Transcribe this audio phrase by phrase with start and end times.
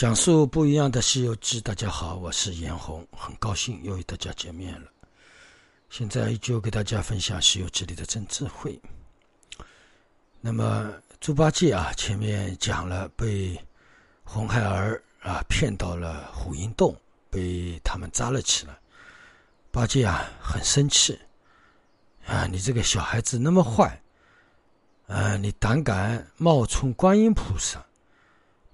[0.00, 4.90] 讲述不一样的《西游记》，大家好，我是严红，很高兴又与大家见面了。
[5.90, 8.80] 现在就给大家分享《西游记》里的真智慧。
[10.40, 10.90] 那么
[11.20, 13.60] 猪八戒啊，前面讲了被
[14.24, 16.96] 红孩儿啊骗到了虎阴洞，
[17.28, 18.74] 被他们扎了起来。
[19.70, 21.20] 八戒啊很生气
[22.24, 24.00] 啊，你这个小孩子那么坏，
[25.08, 27.84] 啊，你胆敢冒充观音菩萨！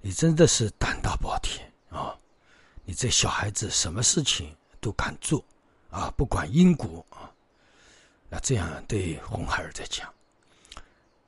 [0.07, 2.15] 你真的是胆大包天啊！
[2.85, 5.43] 你这小孩子什么事情都敢做
[5.89, 7.29] 啊，不管因果啊！
[8.29, 10.09] 那这样对红孩儿在讲，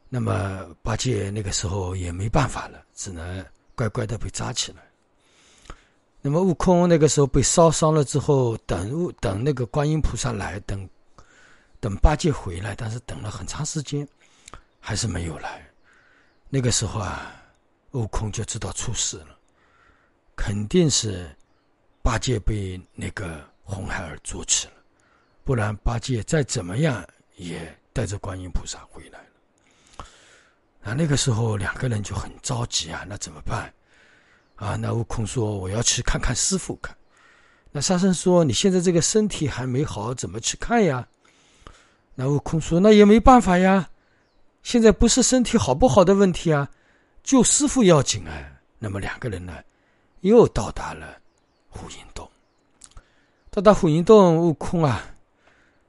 [0.07, 4.81] 那么八戒那个时候也没办法了，只能乖乖的被扎起来。
[6.21, 10.89] 那么悟空那个时候被烧伤了之后，等悟等那个观音菩萨来，等
[11.81, 14.07] 等八戒回来，但是等了很长时间，
[14.79, 15.69] 还是没有来。
[16.47, 17.35] 那个时候啊。
[17.91, 19.37] 悟空就知道出事了，
[20.35, 21.29] 肯定是
[22.01, 24.73] 八戒被那个红孩儿捉起了，
[25.43, 27.03] 不然八戒再怎么样
[27.35, 30.05] 也带着观音菩萨回来了。
[30.83, 33.73] 啊，那个时候两个人就很着急啊，那怎么办？
[34.55, 36.95] 啊，那悟空说：“我要去看看师傅看。”
[37.71, 41.07] 那沙僧说：“你现在这个身体还没好，怎么去看呀？”
[42.15, 43.89] 那悟空说：“那也没办法呀，
[44.63, 46.69] 现在不是身体好不好的问题啊。”
[47.29, 48.33] 救师傅要紧啊！
[48.79, 49.53] 那么两个人呢，
[50.21, 51.15] 又到达了
[51.69, 52.27] 虎阴洞。
[53.51, 55.05] 到达虎阴洞，悟空啊，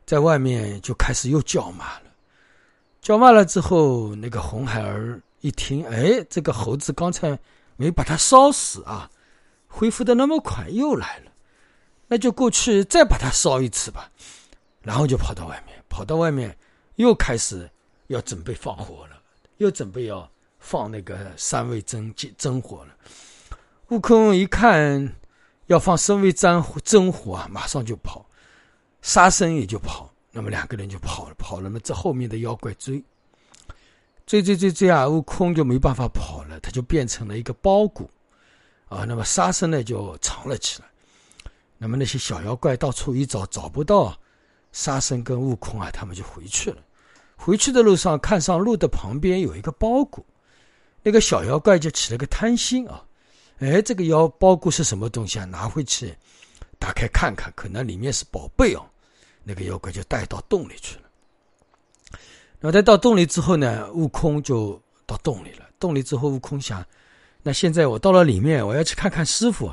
[0.05, 2.03] 在外面就开始又叫骂了。
[3.01, 7.39] 叫骂了之后，那个红孩儿一听，哎，这个猴子刚才
[7.77, 9.11] 没把他烧死啊，
[9.67, 11.33] 恢复的那么快，又来了，
[12.07, 14.11] 那就过去再把他烧一次吧。
[14.83, 16.55] 然后就跑到外面，跑到外面
[16.97, 17.67] 又开始
[18.09, 19.23] 要准备放火了，
[19.57, 20.31] 又准备要。
[20.61, 22.95] 放那个三味真真火了，
[23.89, 25.17] 悟空一看
[25.67, 28.25] 要放三味真真火啊，马上就跑，
[29.03, 33.03] 沙僧也就跑，那么两个人就跑了，跑了嘛，这后面的妖怪追，
[34.27, 38.09] 追追追追啊，悟空就没办法跑了，他就变成了一个包谷，
[38.89, 40.89] 啊，那么沙僧呢就藏了起来，
[41.79, 44.17] 那么那些小妖怪到处一找找不到，
[44.73, 46.83] 沙僧跟悟空啊，他们就回去了，
[47.35, 50.25] 回去的路上看上路的旁边有一个包裹。
[51.03, 53.03] 那个小妖怪就起了个贪心啊，
[53.59, 55.45] 哎，这个妖包谷是什么东西啊？
[55.47, 56.15] 拿回去
[56.79, 58.85] 打开看看，可能里面是宝贝哦。
[59.43, 61.03] 那个妖怪就带到洞里去了。
[62.61, 65.67] 那么带到洞里之后呢，悟空就到洞里了。
[65.79, 66.85] 洞里之后，悟空想，
[67.43, 69.73] 那现在我到了里面，我要去看看师傅，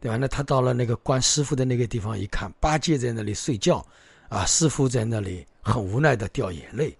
[0.00, 0.18] 对吧？
[0.18, 3.84] 那他到了那个关师傅的那个地方一看，八戒在那里睡觉，
[4.28, 6.94] 啊，师傅在那里很无奈的掉眼泪，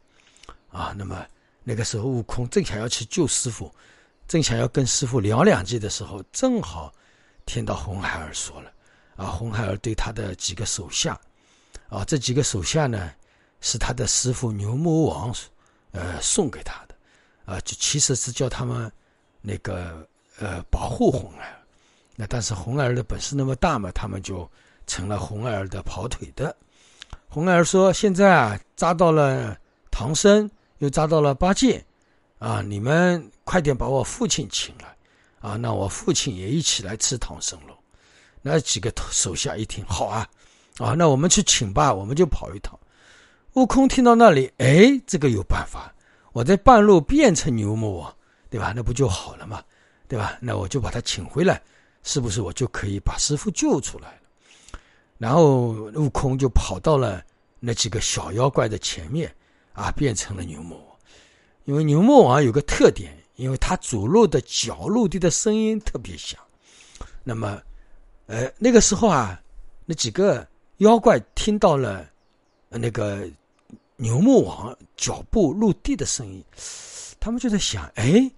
[0.70, 1.22] 啊，那么。
[1.68, 3.70] 那个时候，悟空正想要去救师傅，
[4.26, 6.90] 正想要跟师傅聊两句的时候，正好
[7.44, 8.72] 听到红孩儿说了
[9.16, 11.20] ：“啊，红孩儿对他的几个手下，
[11.90, 13.12] 啊，这几个手下呢，
[13.60, 15.34] 是他的师傅牛魔王，
[15.92, 16.94] 呃，送给他的，
[17.44, 18.90] 啊，就其实是叫他们
[19.42, 20.08] 那个
[20.38, 21.60] 呃保护红孩儿。
[22.16, 24.50] 那但是红孩儿的本事那么大嘛，他们就
[24.86, 26.56] 成了红孩儿的跑腿的。
[27.28, 29.54] 红孩儿说：现在啊，扎到了
[29.90, 31.84] 唐僧。”又抓到了八戒，
[32.38, 32.62] 啊！
[32.62, 34.96] 你们快点把我父亲请来，
[35.40, 35.56] 啊！
[35.56, 37.76] 那我父亲也一起来吃唐僧肉。
[38.42, 40.28] 那几个手下一听，好啊，
[40.78, 40.94] 啊！
[40.94, 42.78] 那我们去请吧，我们就跑一趟。
[43.54, 45.92] 悟空听到那里，哎，这个有办法，
[46.32, 48.16] 我在半路变成牛魔王，
[48.48, 48.72] 对吧？
[48.76, 49.62] 那不就好了嘛，
[50.06, 50.38] 对吧？
[50.40, 51.60] 那我就把他请回来，
[52.04, 54.78] 是不是我就可以把师傅救出来了？
[55.18, 57.20] 然后悟空就跑到了
[57.58, 59.34] 那几个小妖怪的前面。
[59.78, 60.96] 啊，变成了牛魔王，
[61.64, 66.40] 因为牛魔王有个特点，因为他走路的脚落地的声音特别响。
[67.22, 67.62] 那么，
[68.26, 69.40] 呃，那个时候啊，
[69.86, 70.44] 那几个
[70.78, 72.04] 妖怪听到了
[72.68, 73.24] 那个
[73.94, 76.44] 牛魔王脚步落地的声音，
[77.20, 78.28] 他们就在想：哎，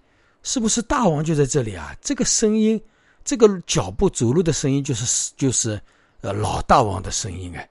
[0.43, 1.97] 是不是大王就在这里啊？
[2.01, 2.79] 这个声音，
[3.25, 5.81] 这个脚步走路的声音，就是就是
[6.21, 7.67] 呃老大王的声音哎，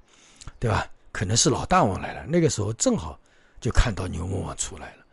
[0.58, 0.90] 对吧？
[1.12, 2.26] 可能是老大王来了。
[2.26, 3.16] 那个时候正好。
[3.60, 5.04] 就看到牛魔王出来了，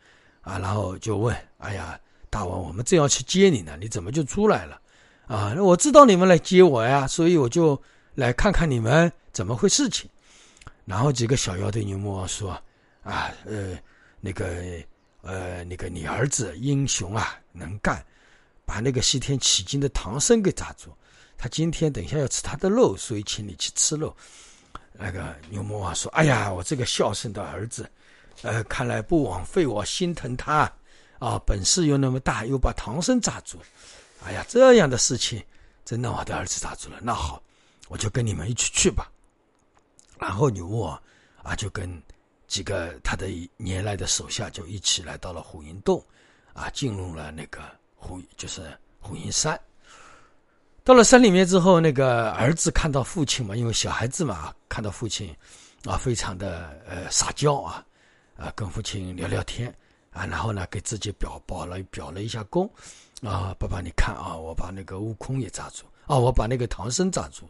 [0.42, 2.00] 啊，然后就问：“哎呀，
[2.30, 4.80] 大王，我们正要去接你呢，你怎么就出来了？”
[5.28, 7.78] 啊，我知道你们来接我呀，所以我就
[8.16, 10.10] 来看看你们怎么回事情。
[10.86, 12.52] 然后几个小妖对牛魔王说
[13.04, 13.78] ：“啊，呃，
[14.22, 14.64] 那个，
[15.22, 18.02] 呃，那个你儿子英雄啊，能干，
[18.66, 20.96] 把那个西天取经的唐僧给抓住，
[21.38, 24.16] 他今天等一下要吃他的肉，所以请你去吃肉。”
[25.00, 27.86] 那个牛魔王说：“哎呀，我这个孝顺的儿子。”
[28.44, 30.72] 呃，看来不枉费我心疼他，
[31.20, 33.58] 啊，本事又那么大，又把唐僧抓住，
[34.24, 35.44] 哎呀，这样的事情
[35.84, 37.00] 真让我的儿子抓住了。
[37.02, 37.42] 那好，
[37.88, 39.12] 我就跟你们一起去吧。
[40.20, 41.02] 然后牛牧王
[41.44, 42.02] 啊，就跟
[42.48, 46.04] 几个他的年来的手下就一起来到了虎云洞，
[46.54, 47.62] 啊，进入了那个
[47.96, 49.60] 虎，就是虎云山。
[50.84, 55.36] 到了山里面之后，那个儿子看到父亲嘛，因为小孩子嘛，看到父亲，
[55.86, 57.86] 啊，非常的呃撒娇啊，
[58.38, 59.68] 啊，跟父亲聊聊天
[60.12, 62.70] 啊，然后呢，给自己表保了表了一下功，
[63.24, 67.50] 啊，爸爸你看啊，我把那个悟空也抓住，啊，我把那个唐僧抓住，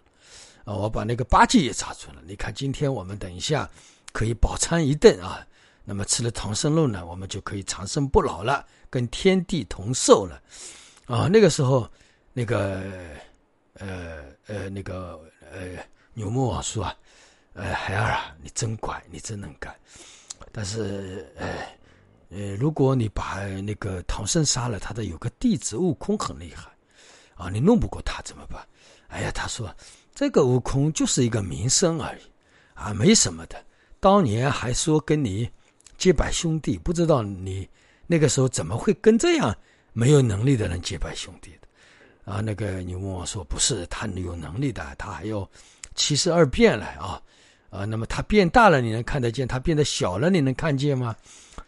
[0.63, 2.22] 啊，我把那个八戒也抓住了。
[2.25, 3.69] 你看今天我们等一下
[4.13, 5.45] 可以饱餐一顿啊，
[5.84, 10.42] 那么吃了唐僧肉呢，我们就可以长生不老了，跟天地同寿了，
[11.06, 11.89] 啊，那个时候
[12.34, 12.81] 那个。
[13.80, 15.19] 呃呃，那个
[15.51, 15.78] 呃，
[16.16, 16.95] 牛魔王说啊，
[17.54, 19.72] 呃，孩儿啊，你真乖，你真能干。
[20.57, 21.48] 但是，呃
[22.31, 26.68] 呃，如果你把那个唐僧杀了，他的有个弟子悟空很厉害，
[27.36, 28.59] 啊，你弄不过他怎么办？
[29.07, 29.71] 哎呀，他说
[30.15, 32.21] 这个悟空就是一个名声而已，
[32.74, 33.63] 啊，没什么的。
[34.00, 35.48] 当年还说跟你
[35.95, 37.69] 结拜兄弟，不知道你
[38.07, 39.56] 那个时候怎么会跟这样
[39.94, 42.33] 没有能力的人结拜兄弟的？
[42.33, 45.48] 啊，那个牛魔王说不是他有能力的，他还有
[45.94, 47.21] 七十二变来啊
[47.69, 47.85] 啊！
[47.85, 51.15] 那么他变大了，你能看得见；他变得小了，你能看见吗？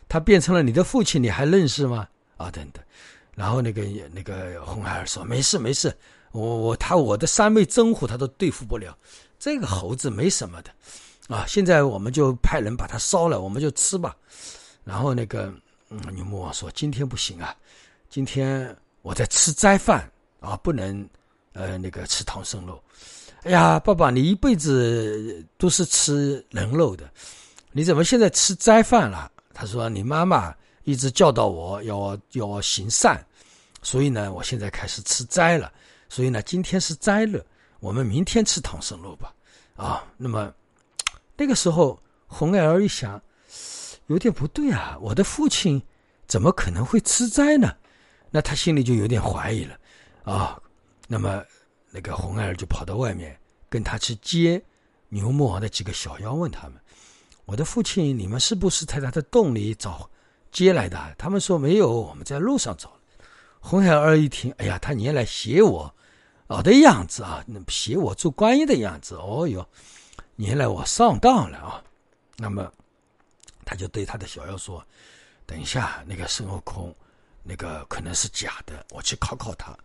[0.07, 2.07] 他变成了你的父亲，你还认识吗？
[2.37, 2.83] 啊，等等。
[3.35, 5.95] 然后那个那个红孩儿说：“没事没事，
[6.31, 8.97] 我我他我的三昧真虎他都对付不了，
[9.39, 10.71] 这个猴子没什么的
[11.27, 11.45] 啊！
[11.47, 14.15] 现在我们就派人把它烧了，我们就吃吧。”
[14.83, 15.53] 然后那个，
[16.13, 17.55] 牛魔王说：“今天不行啊，
[18.09, 20.09] 今天我在吃斋饭。”
[20.39, 21.05] 啊，不能，
[21.51, 22.81] 呃，那个吃唐僧肉。
[23.44, 27.09] 哎呀，爸爸，你一辈子都是吃人肉的，
[27.71, 29.31] 你怎么现在吃斋饭了？
[29.53, 30.53] 他说，你妈妈
[30.83, 33.25] 一直教导我要要行善，
[33.81, 35.71] 所以呢，我现在开始吃斋了。
[36.09, 37.44] 所以呢，今天是斋日，
[37.80, 39.33] 我们明天吃唐僧肉吧。
[39.75, 40.53] 啊，那么
[41.38, 41.97] 那个时候，
[42.27, 43.21] 红孩儿一想，
[44.07, 45.81] 有点不对啊，我的父亲
[46.27, 47.74] 怎么可能会吃斋呢？
[48.31, 49.77] 那他心里就有点怀疑了。
[50.24, 50.59] 啊，
[51.07, 51.42] 那么
[51.91, 53.38] 那个红孩儿就跑到外面
[53.69, 54.62] 跟他去接
[55.09, 56.80] 牛魔王的几个小妖，问他们
[57.45, 60.09] ：“我的父亲，你们是不是在他的洞里找
[60.51, 62.91] 接来的？”他们说：“没有，我们在路上找。”
[63.59, 65.94] 红孩儿一听，哎呀，他年来写我
[66.47, 69.68] 哦的样子啊，那写我做观音的样子，哦哟，
[70.38, 71.83] 原来我上当了啊！
[72.38, 72.71] 那么
[73.65, 74.81] 他就对他的小妖说
[75.45, 76.95] ：“等一下，那个孙悟空，
[77.44, 79.77] 那个可能是假的，我去考考他。”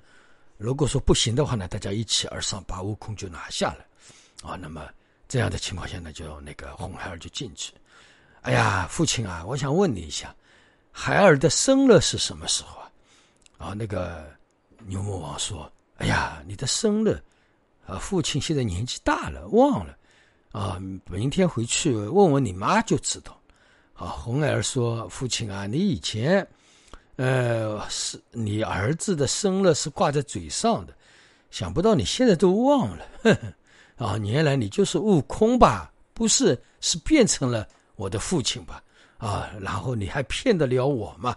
[0.64, 3.84] 如果说不行的话呢，大家一起而上，把悟空就拿下了，
[4.42, 4.88] 啊，那么
[5.28, 7.70] 这样的情况下呢，就那个红孩儿就进去。
[8.40, 10.34] 哎呀，父亲啊，我想问你一下，
[10.90, 12.90] 孩儿的生日是什么时候啊？
[13.58, 14.24] 啊，那个
[14.86, 15.70] 牛魔王说
[16.00, 17.22] ：“哎呀，你的生日，
[17.86, 19.94] 啊，父亲现在年纪大了，忘了，
[20.50, 20.80] 啊，
[21.10, 23.38] 明天回去问问你妈就知道。”
[23.92, 26.46] 啊，红孩儿说：“父亲啊，你以前……”
[27.16, 30.92] 呃，是你儿子的生日是挂在嘴上的，
[31.50, 33.06] 想不到你现在都忘了。
[33.22, 33.32] 呵
[33.96, 35.92] 呵啊，原来你就是悟空吧？
[36.12, 38.82] 不是，是变成了我的父亲吧？
[39.18, 41.36] 啊，然后你还骗得了我吗？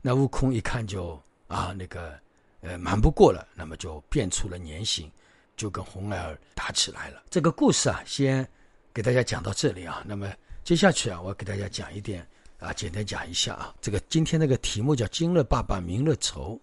[0.00, 2.18] 那悟空一看就啊，那个
[2.60, 5.08] 呃，瞒不过了，那么就变出了原形，
[5.56, 7.22] 就跟红孩儿打起来了。
[7.30, 8.44] 这个故事啊，先
[8.92, 10.02] 给大家讲到这里啊。
[10.04, 10.32] 那么
[10.64, 12.26] 接下去啊，我给大家讲一点。
[12.62, 16.58] 啊，简单讲一下啊，这个今天那个题目叫“今日爸爸，明日仇”，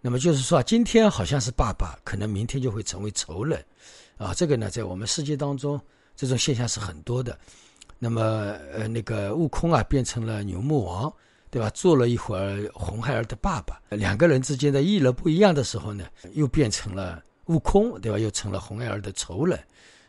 [0.00, 3.62] 那么就是说啊，今天好像是爸爸，可能明天就会成为仇人，
[4.16, 5.80] 啊，这个呢，在我们世界当中，
[6.14, 7.36] 这种现象是很多的。
[7.98, 8.22] 那么，
[8.72, 11.12] 呃，那个悟空啊，变成了牛魔王，
[11.50, 11.68] 对吧？
[11.70, 18.20] 做了一会儿红孩儿的爸爸，两个人之间的意乐不一样的时候呢，又变成了悟空，对吧？
[18.20, 19.58] 又成了红孩儿的仇人。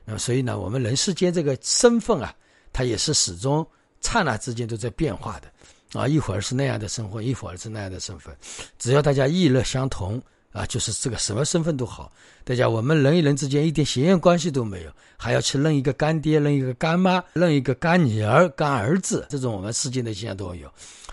[0.06, 2.32] 那么，所以呢，我们人世间这个身份啊，
[2.72, 3.66] 它也是始终。
[4.02, 8.36] 刹那之间都在变化的，啊，一会儿是那样的生活，一会儿是那样的身份，
[8.78, 12.12] 只要大家意乐相同，啊，就是这个什么身份都好。
[12.44, 20.72] 大家我们人与人之间一点血缘关系都没有，还要去认一个干爹、认一个干妈、认一个干女儿、干儿子，这种我们世间的现象都有。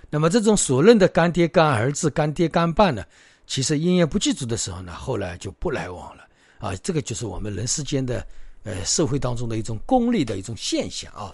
[0.08, 3.04] 那么这种所认的干爹、干儿子、干爹、干爸呢，
[3.46, 6.22] 其实因缘不具足的时候呢，后来就不来往了。
[6.58, 8.26] 啊，这个就是我们人世间的。
[8.66, 11.32] 呃，社会当中的一种功利的一种现象啊，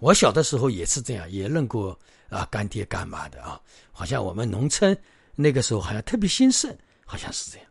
[0.00, 1.98] 我小的时候也是这样，也认过
[2.28, 3.58] 啊干爹干妈的啊，
[3.90, 4.94] 好像我们农村
[5.34, 6.70] 那个时候好像特别兴盛，
[7.06, 7.66] 好像是这样。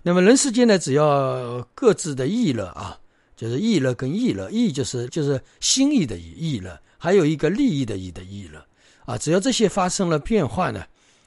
[0.00, 2.96] 那么人世间呢，只要各自的意乐啊，
[3.36, 8.64] 就是意乐跟意乐，意就是就是心意的意意乐，还有一个利益的意的意乐。
[9.04, 10.84] 啊，只要这些发生了变化呢，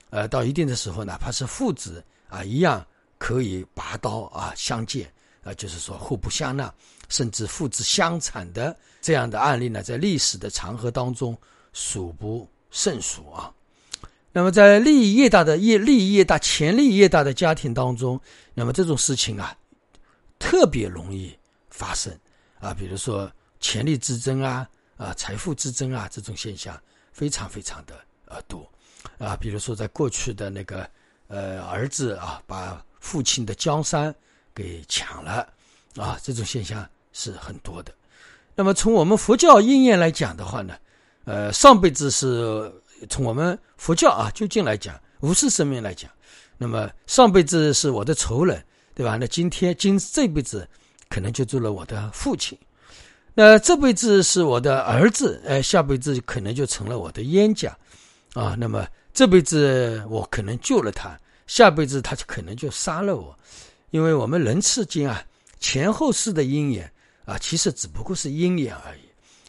[0.09, 2.85] 呃，到一定的时候，哪怕是父子啊，一样
[3.17, 5.11] 可以拔刀啊相见。
[5.45, 6.73] 啊，就是说互不相让，
[7.07, 11.37] 甚至父子相残的这样的案例呢，在历史的长河当中
[11.71, 13.49] 数不胜数啊。
[14.33, 18.19] 那么在利益越大的越利益越大、潜力越大的家庭当中，
[18.53, 19.57] 那么这种事情啊，
[20.37, 21.33] 特别容易
[21.69, 22.11] 发生
[22.59, 24.67] 啊，比如说权力之争啊。
[24.97, 28.65] 啊，财富之争啊，这种现象非常非常的呃多，
[29.17, 30.89] 啊，比如说在过去的那个
[31.27, 34.15] 呃儿子啊，把父亲的江山
[34.55, 35.47] 给抢了，
[35.97, 37.93] 啊，这种现象是很多的。
[38.55, 40.75] 那么从我们佛教因缘来讲的话呢，
[41.25, 42.71] 呃，上辈子是
[43.09, 46.09] 从我们佛教啊究竟来讲，无事生命来讲，
[46.57, 49.17] 那么上辈子是我的仇人，对吧？
[49.19, 50.65] 那今天今这辈子
[51.09, 52.57] 可能就做了我的父亲。
[53.33, 57.77] 那这辈子是我的儿子，哎，下辈子可能就成了我的冤家，
[58.33, 63.37] 啊，那么这辈子我可能救了他，下辈子他就可能就杀了我，
[63.95, 65.23] 因为我们人世间啊，
[65.57, 66.91] 前后世的因缘
[67.23, 69.03] 啊，其实只不过是因缘而已，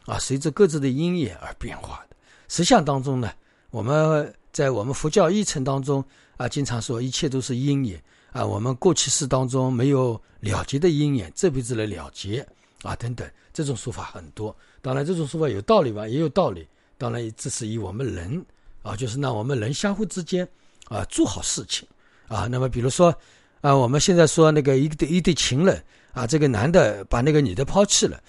[0.08, 2.16] 啊，随着各自的因缘而变化的。
[2.46, 3.28] 实相当中呢，
[3.70, 6.04] 我们在我们佛教义程当中
[6.36, 8.00] 啊，经常说一切都是因缘
[8.30, 12.46] 啊，我们过去世当中没有了结的因缘，这辈子来了结。
[12.82, 14.56] 啊，等等，这种说法很多。
[14.80, 16.06] 当然，这种说法有道理吧？
[16.06, 16.64] 也有道理。
[16.96, 18.46] 当然，这是以我们人
[18.82, 20.46] 啊，就是让我们人相互之间
[20.84, 21.88] 啊做好事情
[22.28, 22.46] 啊。
[22.46, 23.12] 那么，比如说
[23.60, 25.82] 啊，我们现在说那个一对一对情人
[26.12, 28.20] 啊，这个男的把那个女的抛弃了，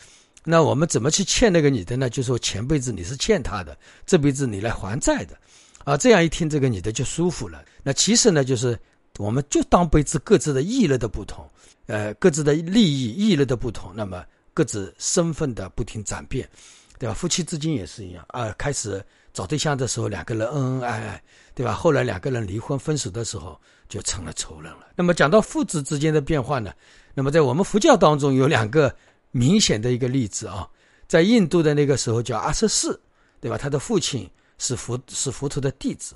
[0.44, 2.10] 那我们怎么去欠那个女的呢？
[2.10, 5.38] 就说前辈子你是欠她的，这辈子你来还债的
[5.84, 5.96] 啊。
[5.98, 7.64] 这样一听，这个女的就舒服了。
[7.84, 8.78] 那其实呢，就是
[9.18, 11.50] 我们就当辈子各自的意乐的不同，
[11.86, 14.24] 呃，各自的利益意乐的不同，那么。
[14.58, 16.50] 各自身份的不停转变，
[16.98, 17.14] 对吧？
[17.14, 18.52] 夫妻之间也是一样啊。
[18.58, 21.74] 开始找对象的时候，两个人恩恩爱爱，对吧？
[21.74, 24.88] 后来两个人离婚分手的时候，就成了仇人了。
[24.96, 26.74] 那么讲到父子之间的变化呢？
[27.14, 28.96] 那么在我们佛教当中有两个
[29.32, 30.70] 明显的一个例子啊，
[31.08, 33.00] 在印度的那个时候叫阿瑟四，
[33.40, 33.58] 对吧？
[33.58, 36.16] 他的父亲是佛是佛陀的弟子，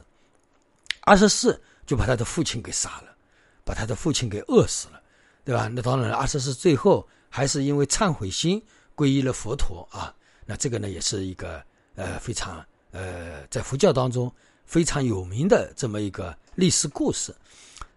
[1.01, 3.15] 阿瑟四就把他的父亲给杀了，
[3.63, 5.01] 把他的父亲给饿死了，
[5.43, 5.67] 对吧？
[5.67, 7.07] 那当然，阿瑟四最后。
[7.33, 8.61] 还是因为忏悔心
[8.93, 10.13] 皈依了佛陀啊，
[10.45, 11.63] 那这个呢也是一个
[11.95, 12.61] 呃非常
[12.91, 14.29] 呃在佛教当中
[14.71, 17.35] 非常有名的这么一个历史故事。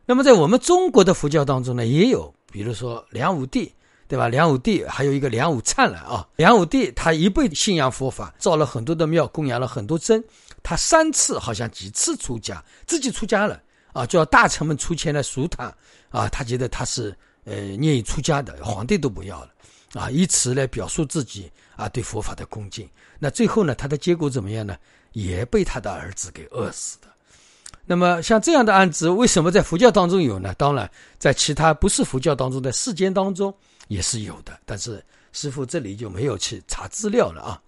[0.04, 3.72] 那么在我们中国的佛教当中呢，也有，比如说梁武帝，
[4.08, 4.26] 对吧？
[4.26, 6.28] 梁武帝还有一个梁武灿了啊。
[6.34, 10.20] 梁武帝他一辈信仰佛法，造了很多的庙，供养了很多僧。
[10.64, 13.62] 他三次好像几次出家，自己出家了
[13.92, 15.72] 啊，叫大臣们出钱来赎他
[16.10, 17.16] 啊，他觉得他是。
[17.46, 19.50] 呃，愿意出家的皇帝都不要了，
[19.92, 22.88] 啊，以此来表述自己啊对佛法的恭敬。
[23.18, 24.74] 那最后呢，他的结果怎么样呢？
[25.14, 27.08] 也被他的儿子给饿死的。
[27.86, 30.54] 那么像这样的案子，为什么在佛教当中有呢？
[30.58, 33.52] 当然，在其他不是佛教当中的世间当中
[33.88, 34.58] 也是有的。
[34.64, 35.02] 但是
[35.32, 37.60] 师傅这里就没有去查资料了啊。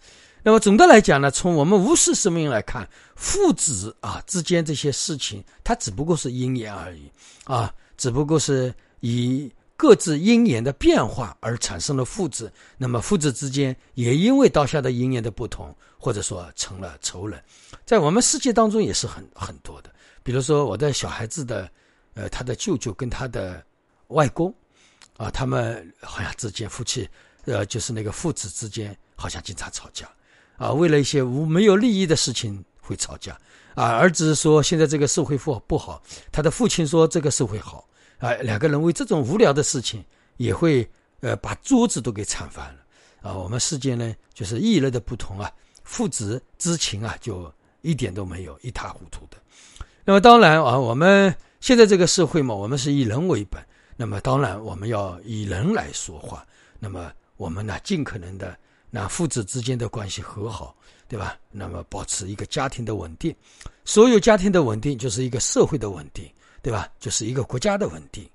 [0.43, 7.11] 那么总的来讲呢，从我们无事生命来看，父子啊之间这些事情，它只不过是因缘而已
[7.45, 9.51] 啊，只不过是以。
[9.77, 17.39] 各自因缘的变化而产生了父子，那么父子之间也因为当下的因缘的不同，或者说成了仇人，
[17.85, 19.91] 在我们世界当中也是很很多的。
[20.23, 21.71] 比如说我的小孩子的，
[22.15, 23.63] 呃，他的舅舅跟他的
[24.09, 24.53] 外公，
[25.19, 27.07] 啊，他们好像之间夫妻，
[27.45, 30.09] 呃，就是那个父子之间好像经常吵架，
[30.57, 33.39] 啊，为了一些无没有利益的事情会吵架，
[33.75, 36.03] 啊，儿子说现在这个社会不不好，
[36.33, 37.87] 他的父亲说这个社会好。
[38.19, 40.05] 啊，两个人为这种无聊的事情
[40.39, 40.89] 也会
[41.21, 42.81] 呃把桌子都给铲翻了
[43.23, 43.37] 啊！
[43.37, 45.51] 我们世界呢，就是异类的不同啊，
[45.85, 49.37] 父子之情啊，就一点都没有，一塌糊涂的。
[50.05, 53.63] 那么当然啊，我们现在这个社会嘛，我们是以人为本，
[53.97, 56.47] 那么当然我们要以人来说话。
[56.79, 58.57] 那么我们呢，尽可能的
[58.91, 60.75] 让父子之间的关系和好，
[61.09, 61.37] 对吧？
[61.51, 63.35] 那么保持一个家庭的稳定，
[63.85, 66.31] 所有家庭的稳定就是一个社会的稳定。
[66.67, 66.89] 对吧？
[66.99, 68.29] 就是一个国家的稳定，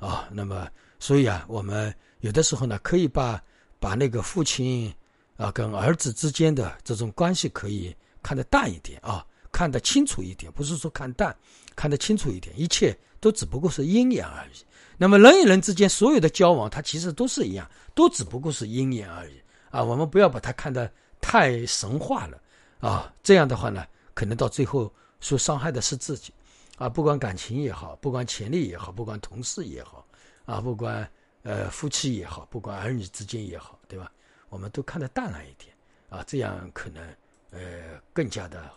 [0.00, 3.40] 啊，那么所以啊，我们有的时候呢，可以把
[3.78, 4.92] 把那个父亲
[5.36, 11.32] 啊跟儿子之间的这种关系可以看得淡一点啊，看得清楚一点，不是说看淡，
[11.76, 14.64] 看得清楚一点，一切都只不过是因缘而已。
[14.98, 19.40] 那么人与人之间所有的交往，它其实都是一样，都只不过是因缘而已
[19.70, 19.80] 啊。
[19.80, 20.90] 我们不要把它看得
[21.20, 22.36] 太神话了
[22.80, 26.32] 啊，这样的话呢，可能到最后受伤害的是自己。
[26.76, 30.06] 啊，不管感情也好，不管权力也好，不管同事也好，
[30.44, 31.10] 啊，不管
[31.42, 34.12] 呃夫妻也好，不管儿女之间也好，对吧？
[34.48, 35.74] 我们都看得淡然一点，
[36.08, 37.02] 啊，这样可能
[37.50, 38.70] 呃更加的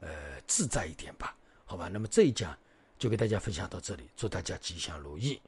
[0.00, 0.08] 呃
[0.46, 1.88] 自在一点吧，好吧？
[1.92, 2.56] 那么这一讲
[2.98, 5.40] 就给大家分享到这里，祝大家吉祥如意。